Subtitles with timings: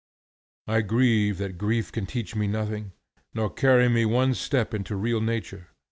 [0.65, 2.93] I grieve that grief can teach me nothing,
[3.35, 5.67] nor carry me one step into real nature.